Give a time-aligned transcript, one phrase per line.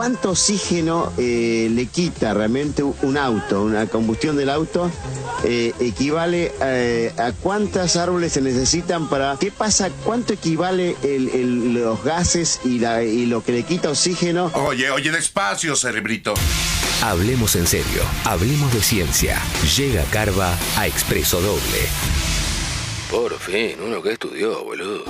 [0.00, 4.90] ¿cuánto oxígeno eh, le quita realmente un auto, una combustión del auto?
[5.44, 9.36] eh, equivale eh, a cuántas árboles se necesitan para...
[9.38, 9.90] ¿Qué pasa?
[10.04, 14.50] ¿Cuánto equivale el- el- los gases y, la, y lo que le quita oxígeno?
[14.54, 16.32] Oye, oye, despacio, cerebrito.
[17.02, 19.38] Hablemos en serio, hablemos de ciencia.
[19.76, 21.88] Llega Carva a Expreso Doble.
[23.10, 25.04] Por fin, uno que estudió, boludo.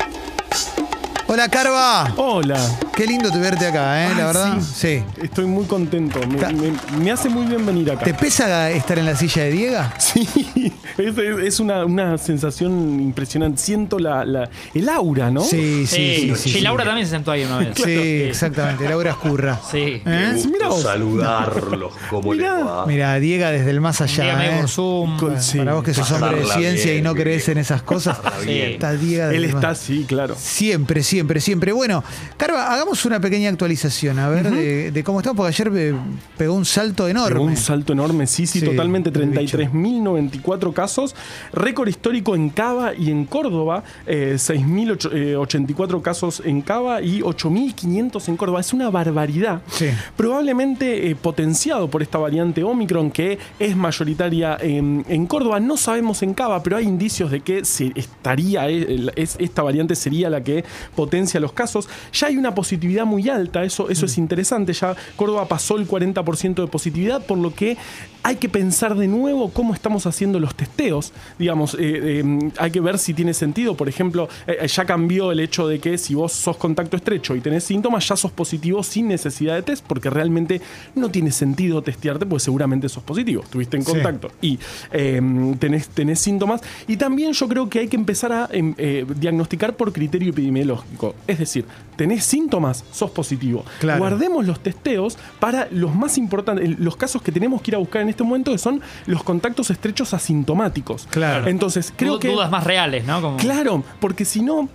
[1.29, 2.13] Hola, Carva.
[2.17, 2.59] Hola.
[3.01, 4.15] Qué lindo te verte acá, ¿eh?
[4.15, 4.59] La verdad.
[4.61, 4.99] sí.
[4.99, 5.23] Sí.
[5.23, 6.21] Estoy muy contento.
[6.29, 8.05] Me, Ta- me- me hace muy bien venir acá.
[8.05, 9.79] ¿Te pesa estar en la silla de Diego?
[9.99, 10.29] Sí,
[10.99, 13.59] es, es- es una, una sensación impresionante.
[13.63, 15.41] Siento la, la- el aura, ¿no?
[15.41, 15.97] Sí, sí, sí.
[15.97, 16.61] Sí, sí, y sí.
[16.61, 17.69] Laura también se sentó ahí una vez.
[17.75, 18.87] Sí, exactamente.
[18.87, 19.59] Laura Escurra.
[19.71, 20.03] Sí.
[20.05, 20.43] ¿Eh?
[20.53, 20.83] Mira vos.
[20.83, 21.95] saludarlos.
[22.11, 22.57] ¿Cómo Mirá.
[22.59, 22.87] les va?
[22.87, 24.25] Mira, Diego desde el más allá.
[24.25, 24.61] Dígame ¿eh?
[24.61, 25.19] por Zoom.
[25.19, 25.57] Con- sí.
[25.57, 27.25] Para vos que sos hombre de ciencia bien, y no bien.
[27.25, 28.19] crees en esas cosas.
[28.45, 28.61] Sí.
[28.61, 30.37] Está Diego desde Él el más- está así, claro.
[30.39, 31.73] Siempre, siempre, siempre.
[31.73, 32.05] Bueno,
[32.37, 35.95] Carva, hagamos una pequeña actualización, a ver, de, de cómo estamos, porque ayer eh,
[36.37, 37.35] pegó un salto enorme.
[37.35, 39.11] Pegó un salto enorme, sí, sí, Sí, totalmente.
[39.11, 39.59] el bicho.
[39.59, 41.15] 33.094 casos.
[41.53, 43.85] Récord histórico en Cava y en Córdoba.
[44.07, 48.61] Eh, 6.084 casos en Cava y 8.500 en Córdoba.
[48.61, 49.63] Es una barbaridad.
[49.69, 49.87] Sí.
[50.17, 55.61] Probablemente eh, potenciado por esta variante Omicron que es mayoritaria en, en Córdoba.
[55.61, 59.95] No sabemos en Cava, pero hay indicios de que se estaría, eh, es- esta variante
[59.95, 60.65] sería la que
[60.95, 61.89] potencia los casos.
[62.13, 64.73] Ya hay una positividad muy alta, eso, eso es interesante.
[64.73, 67.77] Ya Córdoba pasó el 40% de positividad, por lo que
[68.23, 71.13] hay que pensar de nuevo cómo estamos haciendo los testeos.
[71.39, 71.79] Digamos, eh,
[72.23, 73.75] eh, hay que ver si tiene sentido.
[73.77, 77.41] Por ejemplo, eh, ya cambió el hecho de que si vos sos contacto estrecho y
[77.43, 80.63] tenés síntomas, ya sos positivo sin necesidad de test, porque realmente
[80.95, 83.93] no tiene sentido testearte, porque seguramente sos positivo, estuviste en Sí.
[83.93, 84.59] contacto y
[84.93, 85.21] eh,
[85.59, 86.63] tenés, tenés síntomas.
[86.89, 88.75] Y también yo creo que hay que empezar a em,
[89.19, 91.15] diagnosticar por criterio epidemiológico.
[91.27, 91.65] Es decir,
[91.97, 92.60] tenés síntomas,
[92.93, 93.65] sos positivo.
[93.81, 93.99] Claro.
[94.01, 98.03] Guardemos los testeos para los más importantes, los casos que tenemos que ir a buscar
[98.03, 101.07] en este momento, que son los contactos estrechos asintomáticos.
[101.11, 101.47] Claro.
[101.49, 102.29] Entonces, creo Du- que.
[102.29, 103.21] Dudas más reales, ¿no?
[103.21, 104.69] Como- Claro, porque si no.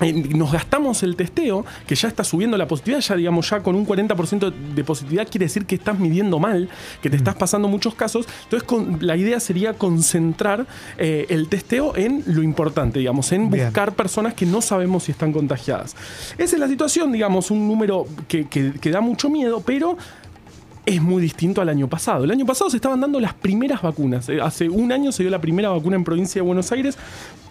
[0.00, 3.74] Eh, Nos gastamos el testeo, que ya está subiendo la positividad, ya digamos, ya con
[3.74, 6.68] un 40% de positividad quiere decir que estás midiendo mal,
[7.02, 8.26] que te estás pasando muchos casos.
[8.44, 10.66] Entonces, con- la idea sería concentrar
[10.98, 13.66] eh, el testeo en lo importante, digamos, en Bien.
[13.66, 15.94] buscar personas que no sabemos si están contagiadas.
[16.38, 19.96] Esa es la situación, digamos, un número que, que- que da mucho miedo, pero
[20.88, 22.24] es muy distinto al año pasado.
[22.24, 24.28] El año pasado se estaban dando las primeras vacunas.
[24.28, 26.96] Eh, Hace un año se dio la primera vacuna en provincia de Buenos Aires.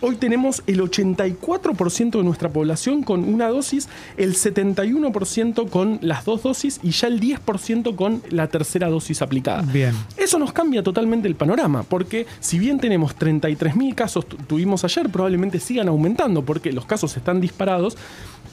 [0.01, 6.43] Hoy tenemos el 84% de nuestra población con una dosis, el 71% con las dos
[6.43, 9.61] dosis y ya el 10% con la tercera dosis aplicada.
[9.63, 9.93] Bien.
[10.15, 15.09] Eso nos cambia totalmente el panorama, porque si bien tenemos 33.000 casos, tu- tuvimos ayer,
[15.09, 17.97] probablemente sigan aumentando, porque los casos están disparados.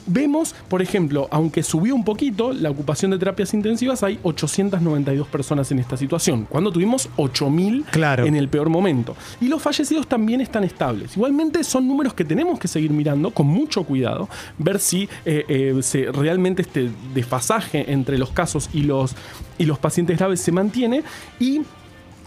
[0.06, 5.70] Vemos, por ejemplo, aunque subió un poquito la ocupación de terapias intensivas, hay 892 personas
[5.72, 8.26] en esta situación, cuando tuvimos 8.000 Claro.
[8.26, 9.16] en el peor momento.
[9.40, 11.16] Y los fallecidos también están estables.
[11.16, 14.28] Igualmente son números que tenemos que seguir mirando con mucho cuidado,
[14.58, 19.14] ver si eh, eh, se- realmente este desfasaje entre los casos y los,
[19.58, 21.02] y los pacientes graves se mantiene
[21.40, 21.62] y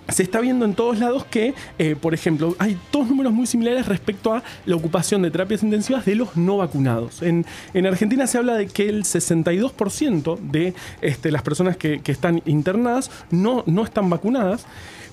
[0.10, 3.88] se está viendo en todos lados que, eh, por ejemplo, hay dos números muy similares
[3.88, 7.22] respecto a la ocupación de terapias intensivas de los no vacunados.
[7.22, 12.12] En, en Argentina se habla de que el 62% de este, las personas que, que
[12.12, 14.66] están internadas no, no están vacunadas.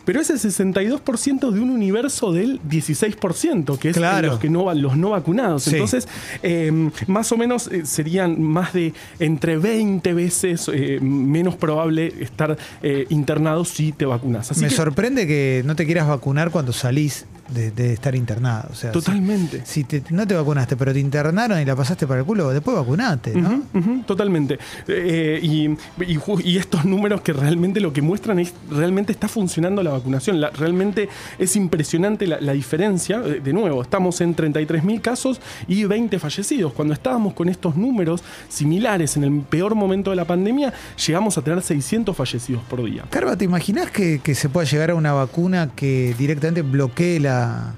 [0.04, 4.28] Pero ese 62% de un universo del 16%, que es Claro.
[4.28, 5.64] los, que no, los no vacunados.
[5.64, 5.70] Sí.
[5.72, 6.08] Entonces,
[6.42, 12.56] eh, más o menos eh, serían más de entre 20 veces eh, menos probable estar
[12.82, 14.50] eh, internado si te vacunas.
[14.50, 18.68] Así Me que, sorprende que no te quieras vacunar cuando salís de, de estar internado.
[18.72, 19.58] O sea, Totalmente.
[19.66, 22.48] Si, si te- no te vacunaste, pero te internaron y la pasaste para el culo,
[22.50, 23.62] después vacunate, ¿no?
[24.06, 24.58] Totalmente.
[24.88, 29.28] Eh, y, y ju- y estos números que realmente lo que muestran es realmente está
[29.28, 30.40] funcionando la vacunación.
[30.56, 33.22] Realmente es impresionante la, diferencia.
[33.24, 36.72] Eh, De nuevo, estamos en 33.000 casos y 20 fallecidos.
[36.72, 40.72] Cuando estábamos con estos números similares en el peor momento de la pandemia,
[41.06, 43.04] llegamos a tener 600 fallecidos por día.
[43.10, 47.74] Carva, ¿te imaginas que se pueda llegar a una vacuna que directamente bloquee la,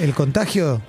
[0.00, 0.80] el contagio?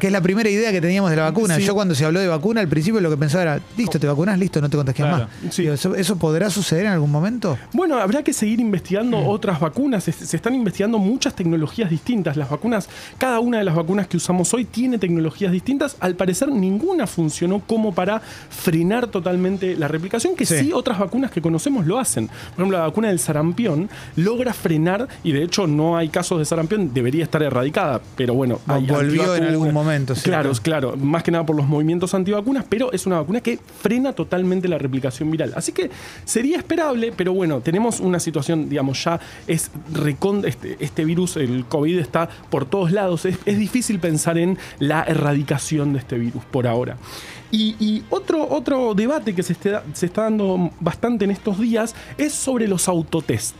[0.00, 1.56] Que es la primera idea que teníamos de la vacuna.
[1.56, 1.62] Sí.
[1.64, 4.38] Yo cuando se habló de vacuna, al principio lo que pensaba era, listo, te vacunas,
[4.38, 5.28] listo, no te contagias Claro.
[5.42, 5.54] más.
[5.54, 5.62] Sí.
[5.62, 7.58] Digo, ¿eso, eso podrá suceder en algún momento?
[7.72, 10.04] Bueno, habrá que seguir investigando otras vacunas.
[10.04, 12.36] Se, se están investigando muchas tecnologías distintas.
[12.36, 12.88] Las vacunas,
[13.18, 15.96] cada una de las vacunas que usamos hoy tiene tecnologías distintas.
[16.00, 20.58] Al parecer, ninguna funcionó como para frenar totalmente la replicación, que Sí.
[20.58, 22.28] sí, otras vacunas que conocemos lo hacen.
[22.28, 26.44] Por ejemplo, la vacuna del sarampión logra frenar, y de hecho no hay casos de
[26.44, 28.00] sarampión, debería estar erradicada.
[28.16, 28.60] Pero bueno.
[28.66, 30.90] hay Volvió en algún momento, sí, Claro, claro.
[30.92, 34.68] claro, más que nada por los movimientos antivacunas, pero es una vacuna que frena totalmente
[34.68, 35.52] la replicación viral.
[35.56, 35.90] Así que
[36.24, 41.64] sería esperable, pero bueno, tenemos una situación, digamos, ya es recon este, este virus, el
[41.66, 43.24] COVID está por todos lados.
[43.24, 46.96] Es, es difícil pensar en la erradicación de este virus por ahora.
[47.50, 51.94] Y, y otro, otro debate que se, esté- se está dando bastante en estos días
[52.18, 53.54] es sobre los autotest.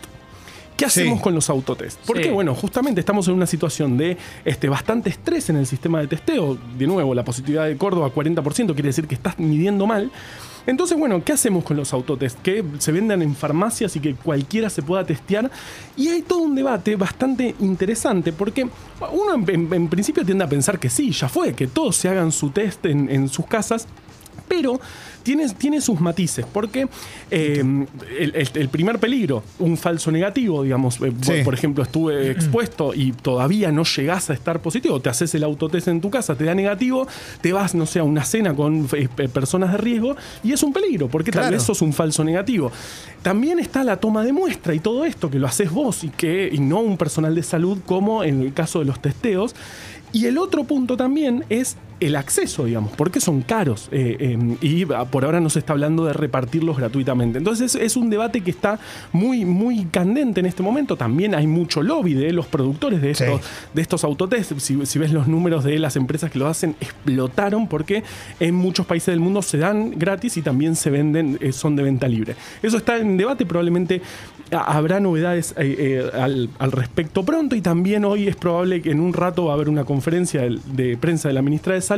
[0.85, 1.01] ¿Qué Sí.
[1.01, 1.99] hacemos con los autotest?
[2.07, 2.31] Porque, Sí.
[2.31, 6.57] bueno, justamente estamos en una situación de este, bastante estrés en el sistema de testeo.
[6.79, 10.11] De nuevo, la positividad de Córdoba 40% quiere decir que estás midiendo mal.
[10.67, 12.41] Entonces, bueno, ¿qué hacemos con los autotest?
[12.41, 15.51] Que se vendan en farmacias y que cualquiera se pueda testear.
[15.95, 18.67] Y hay todo un debate bastante interesante porque
[19.13, 22.09] uno en, en- en principio tiende a pensar que sí, ya fue, que todos se
[22.09, 23.87] hagan su test en, en sus casas.
[24.49, 24.79] Pero
[25.23, 26.87] tiene, tiene sus matices, porque
[27.31, 27.61] eh,
[28.19, 31.32] el, el- el primer peligro, un falso negativo, digamos, eh, Sí.
[31.44, 35.88] por ejemplo, estuve expuesto y todavía no llegás a estar positivo, te haces el autotest
[35.88, 37.06] en tu casa, te da negativo,
[37.41, 40.62] te vas, no sé, a una cena con eh, pe- personas de riesgo y es
[40.62, 42.70] un peligro, porque tal vez sos un falso negativo.
[43.23, 46.50] También está la toma de muestra y todo esto, que lo haces vos y, que,
[46.52, 49.55] y no un personal de salud como en el caso de los testeos.
[50.12, 54.85] Y el otro punto también es el acceso, digamos, porque son caros eh, eh, y
[54.85, 57.38] por ahora no se está hablando de repartirlos gratuitamente.
[57.38, 58.79] Entonces es, un debate que está
[59.12, 60.96] muy, muy candente en este momento.
[60.96, 63.25] También hay mucho lobby de los productores de Sí.
[63.25, 63.41] estos,
[63.73, 64.58] de estos autotest.
[64.58, 68.02] Si, si ves los números de las empresas que lo hacen, explotaron porque
[68.40, 71.85] en muchos países del mundo se dan gratis y también se venden, eh, son de
[71.85, 72.35] venta libre.
[72.62, 74.02] Eso está en debate, probablemente
[74.50, 79.12] ha- habrá novedades al, al respecto pronto y también hoy es probable que en un
[79.12, 81.94] rato va a haber una conferencia del- de prensa de la ministra de Salud,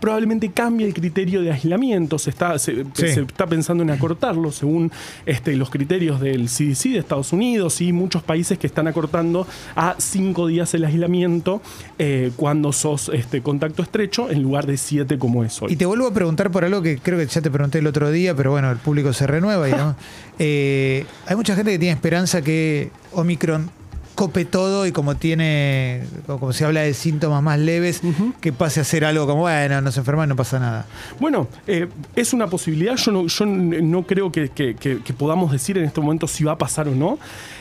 [0.00, 3.08] probablemente cambie el criterio de aislamiento, se está, se, Sí.
[3.08, 4.90] se está pensando en acortarlo según
[5.26, 9.46] este, los criterios del CDC de Estados Unidos y muchos países que están acortando
[9.76, 11.60] a cinco días el aislamiento
[11.98, 15.72] eh, cuando sos este, contacto estrecho en lugar de siete como es hoy.
[15.72, 18.10] Y te vuelvo a preguntar por algo que creo que ya te pregunté el otro
[18.10, 19.66] día, pero bueno, el público se renueva.
[19.66, 19.96] digamos.
[20.40, 23.72] Eh, hay mucha gente que tiene esperanza que Omicron
[24.18, 28.00] cope todo y como tiene, como se habla de síntomas más leves,
[28.40, 30.86] que pase a ser algo como, bueno, nos enferman, no pasa nada.
[31.20, 31.86] Bueno, eh,
[32.16, 32.96] es una posibilidad.
[32.96, 36.42] Yo no, yo no creo que, que- que- que podamos decir en este momento si
[36.42, 37.16] va a pasar o no.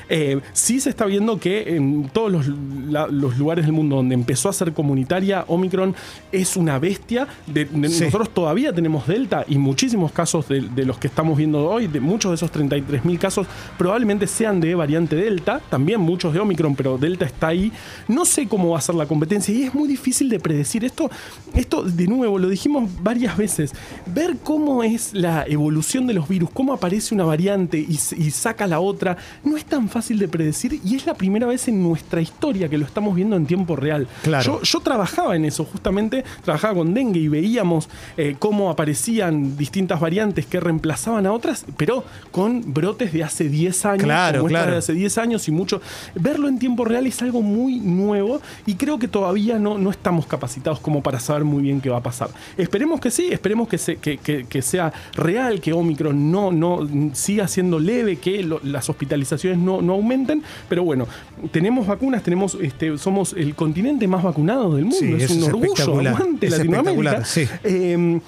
[0.09, 2.47] Eh, sí se está viendo que en todos los,
[2.89, 5.95] la- los lugares del mundo donde empezó a ser comunitaria, Omicron
[6.31, 7.27] es una bestia.
[7.45, 8.03] De- de- Sí.
[8.05, 11.99] Nosotros todavía tenemos Delta y muchísimos casos de, de los que estamos viendo hoy, de
[11.99, 16.97] muchos de esos 33.000 casos probablemente sean de variante Delta, también muchos de Omicron, pero
[16.97, 17.71] Delta está ahí.
[18.07, 20.85] No sé cómo va a ser la competencia y es muy difícil de predecir.
[20.85, 21.09] Esto,
[21.53, 23.73] esto de nuevo, lo dijimos varias veces,
[24.05, 28.67] ver cómo es la evolución de los virus, cómo aparece una variante y, y saca
[28.67, 32.21] la otra, no es tan fácil de predecir y es la primera vez en nuestra
[32.21, 34.07] historia que lo estamos viendo en tiempo real.
[34.23, 34.43] Claro.
[34.43, 39.99] Yo, yo trabajaba en eso, justamente trabajaba con dengue y veíamos eh, cómo aparecían distintas
[39.99, 44.71] variantes que reemplazaban a otras, pero con brotes de hace 10 años, Claro, claro.
[44.73, 45.81] de hace 10 años y mucho.
[46.15, 50.25] Verlo en tiempo real es algo muy nuevo y creo que todavía no, no estamos
[50.27, 52.29] capacitados como para saber muy bien qué va a pasar.
[52.57, 56.87] Esperemos que sí, esperemos que, se- que- que- que sea real, que Omicron no, no
[57.13, 61.07] siga siendo leve, que lo- las hospitalizaciones no, no aumenten, pero bueno,
[61.51, 65.47] tenemos vacunas, tenemos, este, somos el continente más vacunado del mundo, Sí, es un es
[65.47, 67.25] orgullo, aguante es Latinoamérica.
[67.25, 67.47] sí.
[67.63, 68.19] Eh,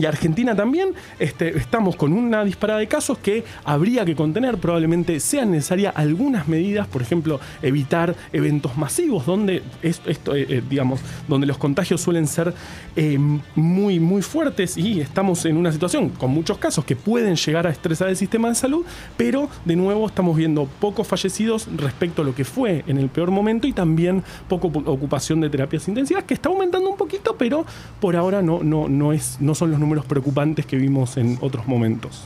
[0.00, 4.58] y Argentina también, este, estamos con una disparada de casos que habría que contener.
[4.58, 10.62] Probablemente sean necesarias algunas medidas, por ejemplo, evitar eventos masivos donde es- esto, eh, eh,
[10.68, 12.52] digamos, donde los contagios suelen ser
[12.96, 13.18] eh,
[13.54, 17.70] muy, muy fuertes y estamos en una situación con muchos casos que pueden llegar a
[17.70, 18.84] estresar el sistema de salud,
[19.16, 23.30] pero de nuevo estamos viendo pocos fallecidos respecto a lo que fue en el peor
[23.30, 27.64] momento y también poco ocupación de terapias intensivas que está aumentando un poquito, pero
[28.00, 31.64] por ahora no, no, no, es, no son los números preocupantes que vimos en otros
[31.68, 32.24] momentos.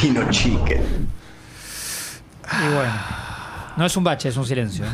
[0.00, 0.82] Kino Chicken.
[2.52, 2.92] Y bueno.
[3.76, 4.84] No es un bache, es un silencio.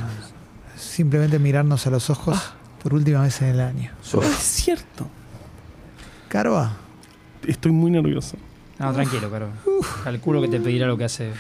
[0.77, 2.39] Simplemente mirarnos a los ojos
[2.83, 3.93] por última vez en el año.
[4.23, 5.09] Es cierto.
[6.29, 6.73] Carva,
[7.47, 8.37] Estoy muy nervioso.
[8.79, 9.49] No, tranquilo, caro.
[10.05, 11.31] Calculo que te pedirá lo que hace.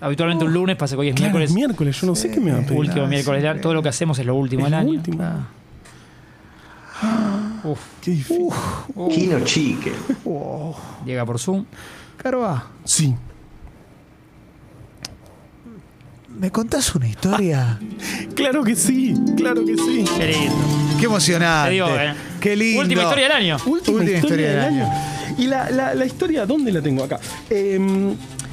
[0.00, 1.50] Habitualmente un lunes, pasa que hoy es Claro, miércoles.
[1.50, 2.78] es miércoles, yo no sé qué me va a pedir.
[2.78, 3.60] Último Ah, miércoles sí, del año.
[3.60, 4.90] Todo lo que hacemos es lo último Es del año.
[4.90, 5.22] último.
[7.72, 8.48] Uf, Qué difícil.
[9.10, 9.94] Kino Chicken.
[11.04, 11.64] llega por Zoom.
[12.16, 13.14] Carva, Sí.
[16.38, 17.78] ¿me contás una historia?
[18.34, 20.04] Claro que sí, claro que sí.
[20.16, 20.54] Qué lindo.
[20.98, 21.68] Qué emocionante.
[21.68, 22.14] Te digo, eh.
[22.40, 22.80] Qué lindo.
[22.80, 23.56] Última historia del año.
[23.66, 24.90] Última, historia, del año.
[25.38, 27.20] Y la, la- la historia, ¿dónde la tengo acá?
[27.50, 27.78] Eh,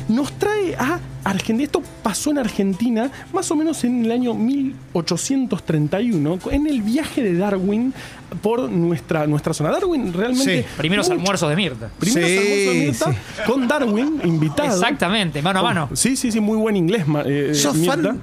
[0.10, 1.64] nos trae a Argentina.
[1.66, 7.38] Esto pasó en Argentina más o menos en el año 1831, en el viaje de
[7.38, 7.94] Darwin
[8.42, 9.72] por nuestra, nuestra zona.
[9.72, 10.64] Darwin realmente.
[10.64, 10.68] Sí.
[10.78, 11.90] Primeros mucho- almuerzos de Mirta.
[12.00, 13.18] Primeros Sí, almuerzos de Mirta sí.
[13.52, 14.74] con Darwin invitado.
[14.76, 15.90] Exactamente, mano a mano.
[15.94, 17.06] Sí, sí, sí, muy buen inglés.
[17.26, 17.96] eh, ¿Sos Mirta.
[17.96, 18.22] fan?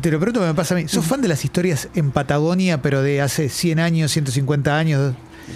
[0.00, 0.88] Te lo pregunto, me pasa a mí.
[0.88, 5.14] ¿Sos fan de las historias en Patagonia, pero de hace 100 años, 150 años?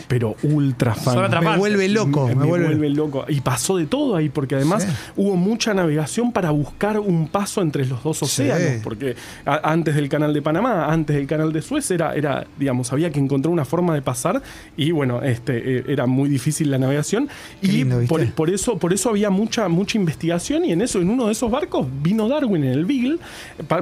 [0.09, 1.31] Pero ultra fan.
[1.43, 2.29] Me vuelve loco.
[2.29, 2.67] me, Me, vuelve...
[2.67, 3.25] vuelve loco.
[3.29, 4.89] Y pasó de todo ahí, porque además Sí.
[5.17, 8.25] hubo mucha navegación para buscar un paso entre los dos Sí.
[8.25, 8.83] océanos.
[8.83, 13.11] Porque antes del canal de Panamá, antes del canal de Suez, era, era, digamos, había
[13.11, 14.43] que encontrar una forma de pasar.
[14.77, 17.29] Y bueno, este, eh, era muy difícil la navegación.
[17.61, 20.65] Qué y por, por eso, por eso había mucha, mucha investigación.
[20.65, 23.19] Y en eso, en uno de esos barcos, vino Darwin en el Beagle,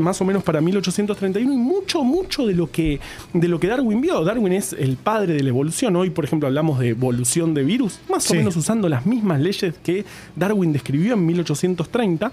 [0.00, 1.52] más o menos para 1831.
[1.52, 3.00] Y mucho, mucho de lo que,
[3.33, 4.25] de lo que Darwin vio.
[4.25, 5.97] Darwin es el padre de la evolución.
[6.04, 9.73] Hoy, por ejemplo, hablamos de evolución de virus, más o menos usando las mismas leyes
[9.82, 10.04] que
[10.37, 12.30] Darwin describió en 1830.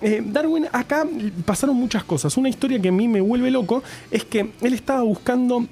[0.00, 1.06] Eh, Darwin, acá
[1.44, 2.34] pasaron muchas cosas.
[2.38, 5.66] Una historia que a mí me vuelve loco es que él estaba buscando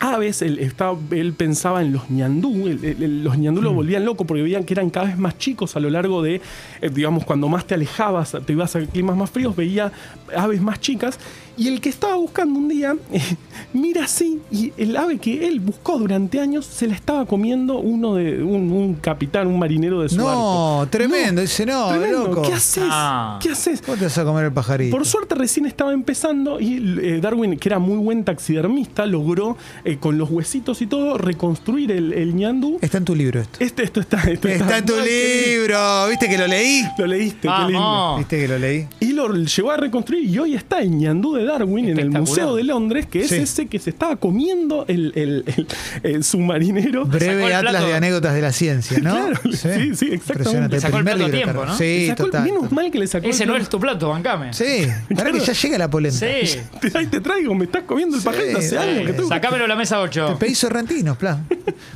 [0.00, 2.54] aves, él, estaba, él pensaba en los ñandú,
[2.98, 3.64] los ñandú Mm.
[3.64, 6.40] lo volvían loco porque veían que eran cada vez más chicos a lo largo de,
[6.80, 9.92] eh, digamos, cuando más te alejabas, te ibas a climas más fríos, veía
[10.34, 11.20] aves más chicas.
[11.56, 12.96] Y el que estaba buscando un día,
[13.72, 18.14] mira así, y el ave que él buscó durante años se la estaba comiendo uno
[18.14, 20.30] de un, un capitán, un marinero de su barco.
[20.30, 21.40] No, tremendo.
[21.42, 22.28] Dice, no, Tremendo.
[22.28, 22.42] loco.
[22.42, 22.84] ¿Qué haces?
[22.86, 23.38] Ah.
[23.42, 23.82] ¿Qué haces?
[23.82, 24.96] ¿Cómo te vas a comer el pajarito?
[24.96, 29.98] Por suerte recién estaba empezando y eh, Darwin, que era muy buen taxidermista, logró eh,
[29.98, 32.78] con los huesitos y todo reconstruir el, el ñandú.
[32.80, 33.58] Está en tu libro esto.
[33.62, 36.08] Este, esto está, esto Está en tu libro.
[36.08, 36.82] ¿Viste que lo leí?
[36.98, 38.16] Lo leíste, qué lindo.
[38.18, 38.86] ¿Viste que lo leí?
[39.00, 42.10] Y lo llevó a reconstruir y hoy está en ñandú de Darwin en el.
[42.10, 43.36] Museo de Londres, que es Sí.
[43.36, 45.66] ese que se estaba comiendo el, el- el-
[46.02, 47.04] el submarinero.
[47.06, 47.86] Breve el Atlas plato.
[47.86, 49.12] de anécdotas de la ciencia, ¿no?
[49.14, 50.14] Claro, sí, sí, exactamente.
[50.14, 50.76] Impresionante.
[50.76, 51.66] Le sacó el primer plato libro, tiempo.
[51.66, 51.76] ¿no?
[51.78, 52.42] Sí, Sacó total.
[52.44, 54.52] menos mal que le sacó Ese el no es tu plato, bancame.
[54.52, 54.86] Sí,
[55.16, 56.18] para que ya llega la polenta.
[56.18, 56.58] Sí.
[56.94, 59.68] Ahí te traigo, me estás comiendo el Sí, pajarito hace años que que Sacámelo a
[59.68, 60.26] la mesa 8.
[60.26, 61.46] Te pedí sorrentinos, plan.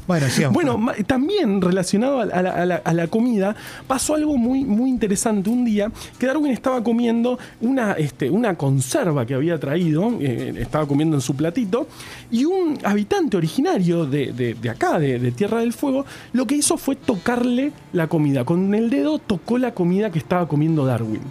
[0.07, 0.55] Bueno, sigamos.
[0.55, 3.55] Bueno, ma- también relacionado a la, a la- a la comida,
[3.87, 7.14] pasó algo muy, muy interesante un día que Darwin estaba comiendo
[7.61, 11.87] una, este, una conserva que había traído, eh, estaba comiendo en su platito,
[12.31, 16.77] y un habitante originario de, de- de acá, de, Tierra del Fuego, lo que hizo
[16.77, 18.45] fue tocarle la comida.
[18.45, 21.23] Con el dedo tocó la comida que estaba comiendo Darwin.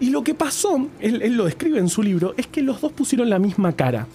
[0.00, 2.92] Y lo que pasó, él, él lo describe en su libro, es que los dos
[2.92, 4.06] pusieron la misma cara,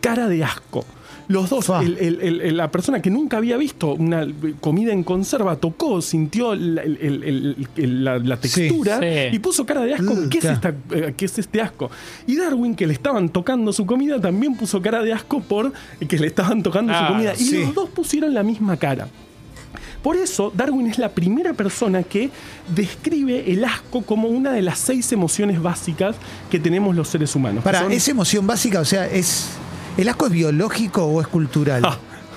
[0.00, 0.84] cara de asco.
[1.30, 1.80] Los dos, Fa.
[1.80, 4.26] el- el- el- el- la persona que nunca había visto una
[4.60, 9.36] comida en conserva, tocó, sintió la, el- el- el- el- la- la textura Sí.
[9.36, 10.12] y puso cara de asco.
[10.12, 11.88] Uh, ¿Qué, es esta- eh, ¿Qué es este asco?
[12.26, 15.72] Y Darwin, que le estaban tocando su comida, también puso cara de asco por
[16.08, 17.32] que le estaban tocando su comida.
[17.34, 17.58] Y sí.
[17.62, 19.06] los dos pusieron la misma cara.
[20.02, 22.30] Por eso, Darwin es la primera persona que
[22.74, 26.16] describe el asco como una de las seis emociones básicas
[26.50, 27.62] que tenemos los seres humanos.
[27.62, 28.80] Para, son- ¿es emoción básica?
[28.80, 29.50] O sea, es
[29.96, 31.82] ¿el asco es biológico o es cultural?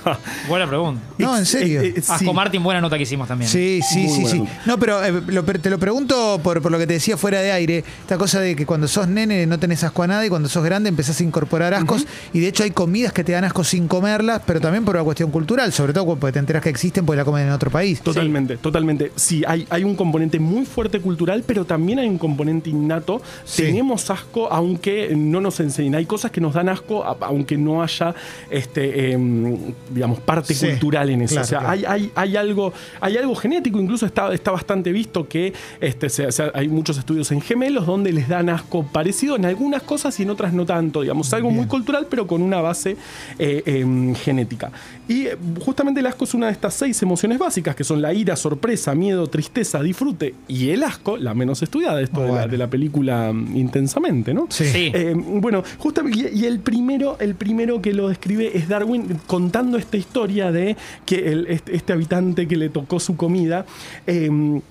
[0.06, 0.18] Ah,
[0.48, 1.02] Buena pregunta.
[1.18, 1.82] No, en serio.
[1.82, 2.12] Eh, eh, sí.
[2.12, 3.50] Asco Martin, buena nota que hicimos también.
[3.50, 4.44] Sí, sí, Muy sí, sí.
[4.66, 7.52] No, pero eh, lo- te lo pregunto por, por lo que te decía fuera de
[7.52, 7.84] aire.
[8.02, 10.64] Esta cosa de que cuando sos nene no tenés asco a nada y cuando sos
[10.64, 12.06] grande empezás a incorporar ascos.
[12.34, 15.04] Y de hecho hay comidas que te dan asco sin comerlas, pero también por una
[15.04, 15.72] cuestión cultural.
[15.72, 18.02] Sobre todo porque te enteras que existen porque la comen en otro país.
[18.02, 19.12] Totalmente, totalmente.
[19.16, 23.22] Sí, hay, hay un componente muy fuerte cultural, pero también hay un componente innato.
[23.46, 23.64] Sí.
[23.64, 25.96] Tenemos asco, aunque no nos enseñen.
[25.96, 28.14] Hay cosas que nos dan asco, aunque no haya,
[28.50, 31.36] este, em, digamos, parte Sí, cultural en eso.
[31.36, 31.74] claro, o sea, claro.
[31.74, 36.32] hay, hay, hay algo, hay algo genético, incluso está, está bastante visto que este, se-
[36.32, 40.24] se- hay muchos estudios en gemelos donde les dan asco parecido en algunas cosas y
[40.24, 41.02] en otras no tanto.
[41.02, 42.98] Digamos, algo muy cultural, pero con una base
[43.40, 44.72] eh, em, genética.
[45.08, 48.14] Y eh, justamente el asco es una de estas seis emociones básicas, que son la
[48.14, 52.48] ira, sorpresa, miedo, tristeza, disfrute y el asco, la menos estudiada, esto de, la, Bueno.
[52.48, 54.48] de la película mm, Intensamente, ¿no?
[54.50, 54.66] Sí.
[54.66, 54.92] Sí.
[54.94, 59.78] Eh, bueno, justamente, y y el primero, el primero que lo describe es Darwin contando
[59.84, 60.76] esta historia de
[61.06, 63.66] que este, este habitante que le tocó su comida.
[64.08, 64.62] eh,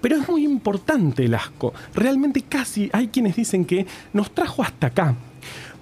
[0.00, 1.72] pero es muy importante el asco.
[1.94, 5.14] Realmente casi hay quienes dicen que nos trajo hasta acá.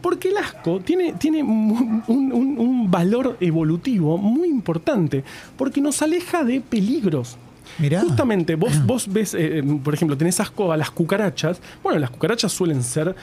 [0.00, 5.24] Porque el asco tiene, tiene un valor evolutivo muy importante.
[5.56, 7.36] Porque nos aleja de peligros.
[7.78, 8.00] Mirá.
[8.02, 11.60] Justamente, vos, vos ves, eh, por ejemplo, tenés asco a las cucarachas.
[11.82, 13.14] Bueno, las cucarachas suelen ser eh,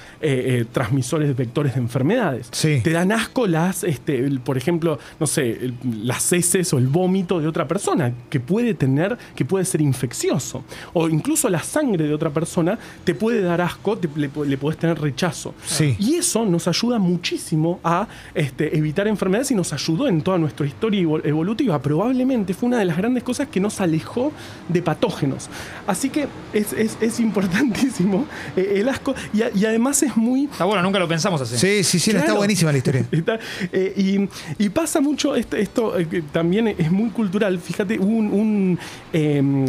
[0.62, 2.48] eh, transmisores de vectores de enfermedades.
[2.52, 2.82] Sí.
[2.84, 5.74] Te dan asco las, este, el- por ejemplo, no sé, el-
[6.04, 10.64] las heces o el vómito de otra persona, que puede tener, que puede ser infeccioso.
[10.94, 14.78] O incluso la sangre de otra persona te puede dar asco, te- le, le podés
[14.78, 15.54] tener rechazo.
[15.66, 15.96] Sí.
[15.98, 20.66] Y eso nos ayuda muchísimo a este, evitar enfermedades y nos ayudó en toda nuestra
[20.66, 21.82] historia evo- evolutiva.
[21.82, 24.33] Probablemente fue una de las grandes cosas que nos alejó
[24.70, 25.50] de patógenos.
[25.88, 28.26] Así que es, es- es importantísimo
[28.56, 30.46] eh, el asco y, a- y además es muy...
[30.46, 31.58] Está bueno, nunca lo pensamos así.
[31.58, 33.06] Sí, sí, sí, está buenísima la historia.
[33.12, 33.40] Está,
[33.72, 37.60] eh, y, y pasa mucho, esto, esto, eh, que también es muy cultural.
[37.60, 38.80] Fíjate, hubo un, un,
[39.14, 39.66] em,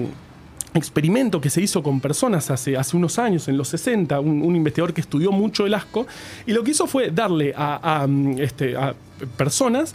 [0.75, 4.56] experimento que se hizo con personas hace, hace unos años, en los 60, un, un
[4.56, 6.06] investigador que estudió mucho el asco,
[6.47, 8.09] y lo que hizo fue darle a, a,
[8.42, 8.94] este, a
[9.37, 9.94] personas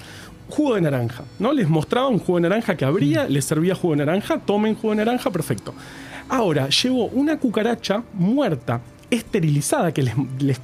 [0.50, 1.54] jugo de naranja, ¿no?
[1.54, 4.92] Les mostraba un jugo de naranja que abría, les servía jugo de naranja, tomen jugo
[4.92, 5.74] de naranja, perfecto.
[6.28, 10.62] Ahora, llevó una cucaracha muerta esterilizada que les, les-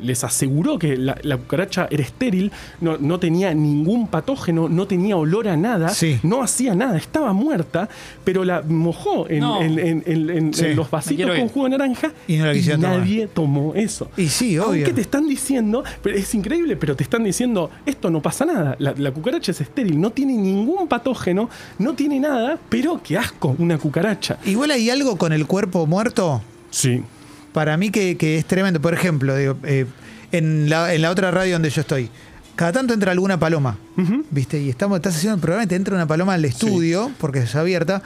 [0.00, 5.16] les aseguró que la, la cucaracha era estéril, no, no tenía ningún patógeno, no tenía
[5.16, 6.18] olor a nada, Sí.
[6.22, 7.88] no hacía nada, estaba muerta,
[8.24, 9.62] pero la mojó en, No.
[9.62, 10.66] en- en- en- en- Sí.
[10.66, 12.98] en los vasitos con jugo de naranja Y no la quisieron tomar.
[12.98, 14.10] nadie tomó eso.
[14.16, 14.84] Y sí, obvio.
[14.86, 18.76] Aunque te están diciendo, pero es increíble, pero te están diciendo, esto no pasa nada,
[18.78, 21.48] la, la cucaracha es estéril, no tiene ningún patógeno,
[21.78, 24.38] no tiene nada, pero qué asco, una cucaracha.
[24.44, 27.02] Igual hay algo con el cuerpo muerto, Sí.
[27.54, 28.80] Para mí que, que es tremendo.
[28.80, 29.86] Por ejemplo, digo, eh,
[30.32, 32.10] en, la, en la otra radio donde yo estoy,
[32.56, 33.78] cada tanto entra alguna paloma,
[34.30, 34.60] ¿viste?
[34.60, 37.54] Y estamos, estás haciendo el programa y te entra una paloma al estudio, porque es
[37.54, 38.02] abierta.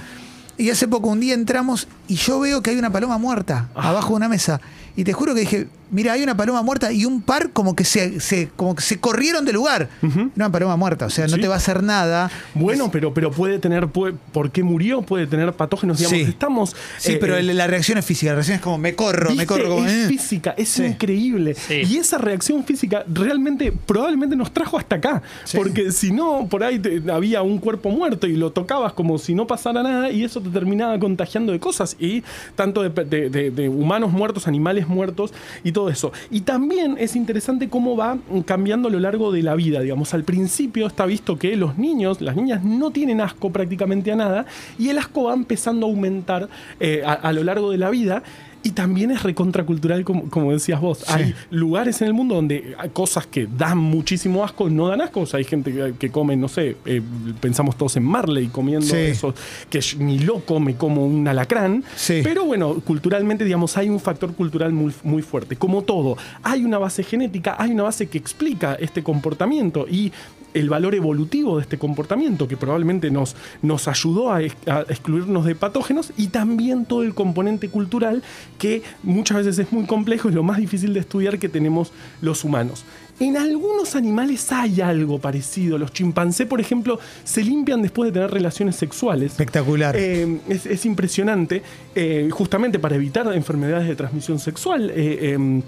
[0.59, 3.91] Y hace poco, un día entramos y yo veo que hay una paloma muerta Ah.
[3.91, 4.61] abajo de una mesa.
[4.97, 7.85] Y te juro que dije, mira, hay una paloma muerta y un par como que
[7.85, 9.89] se, se- como que se corrieron del lugar.
[10.35, 11.41] Una paloma muerta, o sea, no Sí.
[11.41, 12.29] te va a hacer nada.
[12.55, 15.03] Bueno, pero, pero puede tener, puede- ¿por qué murió?
[15.03, 16.25] Puede tener patógenos, digamos, Sí.
[16.29, 16.75] estamos...
[16.99, 19.47] Sí, eh, pero eh, la reacción es física, la reacción es como me corro, me
[19.47, 19.69] corro.
[19.69, 20.09] Como, es eh.
[20.09, 20.85] física, es Sí.
[20.85, 21.55] increíble.
[21.55, 21.75] Sí.
[21.89, 25.23] Y esa reacción física realmente, probablemente nos trajo hasta acá.
[25.45, 25.57] Sí.
[25.57, 29.33] Porque si no, por ahí te- había un cuerpo muerto y lo tocabas como si
[29.33, 31.97] no pasara nada y eso te terminaba contagiando de cosas.
[31.99, 32.23] Y
[32.55, 35.33] tanto de, humanos muertos, animales muertos
[35.65, 36.13] y todo eso.
[36.31, 39.81] Y también es interesante cómo va cambiando a lo largo de la vida.
[39.81, 44.17] Digamos, al principio está visto que los niños, las niñas no tienen asco prácticamente a
[44.17, 44.47] nada
[44.79, 46.49] y el asco va empezando a aumentar
[46.81, 48.23] eh, a lo largo de la vida.
[48.63, 51.09] Y también es recontracultural, como, como decías vos.
[51.09, 55.21] Hay lugares en el mundo donde hay cosas que dan muchísimo asco no dan asco.
[55.21, 57.01] O sea, hay gente que, que come, no sé, eh,
[57.41, 58.97] pensamos todos en Marley comiendo Sí.
[58.97, 59.35] eso,
[59.71, 61.85] que ni loco me como un alacrán.
[61.97, 62.21] Sí.
[62.23, 65.57] Pero bueno, culturalmente, digamos, hay un factor cultural muy, muy fuerte.
[65.57, 70.13] Como todo, hay una base genética, hay una base que explica este comportamiento y
[70.55, 75.45] el valor evolutivo de este comportamiento que probablemente nos, nos ayudó a, ex- a excluirnos
[75.45, 78.23] de patógenos y también todo el componente cultural
[78.59, 82.45] que muchas veces es muy complejo, es lo más difícil de estudiar que tenemos los
[82.45, 82.85] humanos.
[83.21, 85.77] En algunos animales hay algo parecido.
[85.77, 89.33] Los chimpancés, por ejemplo, se limpian después de tener relaciones sexuales.
[89.33, 89.97] Espectacular.
[89.99, 91.63] Eh, es, es impresionante,
[91.97, 94.91] eh, justamente para evitar enfermedades de transmisión sexual.
[94.95, 95.63] eh, em,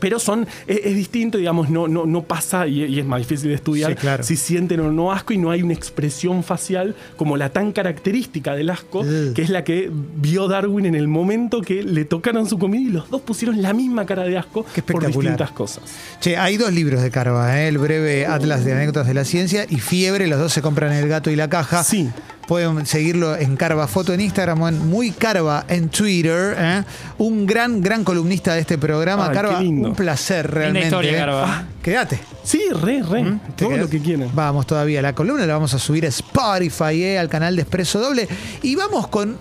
[0.00, 3.48] pero son, es, es distinto, digamos, no, no, no pasa y, y es más difícil
[3.48, 4.22] de estudiar Sí, claro.
[4.22, 8.54] si sienten o no asco y no hay una expresión facial como la tan característica
[8.54, 9.34] del asco, Ugh.
[9.34, 12.92] que es la que vio Darwin en el momento que le tocaron su comida y
[12.92, 15.84] los dos pusieron la misma cara de asco Qué por distintas cosas.
[16.20, 17.68] Che, hay dos libros de Carva, ¿eh?
[17.68, 20.98] el breve Atlas de Anécdotas de la Ciencia y Fiebre, los dos se compran en
[20.98, 21.84] El Gato y la Caja.
[21.84, 22.10] Sí.
[22.52, 26.54] Pueden seguirlo en Carva Foto en Instagram o en Muy Carva en Twitter.
[26.58, 26.84] ¿eh?
[27.16, 29.28] Un gran, gran columnista de este programa.
[29.28, 29.88] Ay, Carva, qué lindo.
[29.88, 30.88] un placer realmente.
[30.88, 31.16] historia, ¿eh?
[31.16, 31.44] Carva.
[31.46, 32.20] Ah, quédate.
[32.44, 33.22] Sí, re, re.
[33.22, 33.80] ¿Te Todo quedás?
[33.84, 34.28] lo que quieran.
[34.34, 35.00] Vamos todavía.
[35.00, 37.18] La columna la vamos a subir a Spotify, ¿eh?
[37.18, 38.28] al canal de Expreso Doble.
[38.60, 39.38] Y vamos con.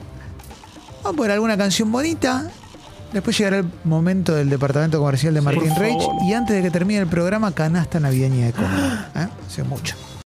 [1.04, 2.50] Vamos a poner alguna canción bonita.
[3.12, 6.02] Después llegará el momento del departamento comercial de Martín por Reich.
[6.30, 9.12] Y antes de que termine el programa, canasta navideña de comida.
[9.18, 9.28] ¿eh?
[9.48, 9.98] Hace mucho.